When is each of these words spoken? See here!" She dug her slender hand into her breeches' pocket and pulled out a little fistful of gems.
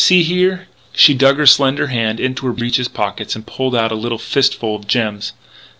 See 0.03 0.23
here!" 0.23 0.65
She 1.01 1.13
dug 1.13 1.37
her 1.37 1.45
slender 1.45 1.85
hand 1.85 2.19
into 2.19 2.47
her 2.47 2.53
breeches' 2.53 2.87
pocket 2.87 3.35
and 3.35 3.45
pulled 3.45 3.75
out 3.75 3.91
a 3.91 3.93
little 3.95 4.17
fistful 4.17 4.75
of 4.75 4.87
gems. 4.87 5.33